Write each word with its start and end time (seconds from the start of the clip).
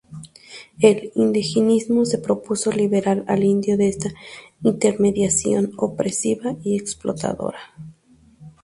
El 0.79 1.11
indigenismo 1.13 2.05
se 2.05 2.17
propuso 2.17 2.71
liberar 2.71 3.23
al 3.27 3.43
indio 3.43 3.77
de 3.77 3.89
esa 3.89 4.09
intermediación 4.63 5.73
opresiva 5.77 6.55
y 6.63 6.75
explotadora. 6.75 7.59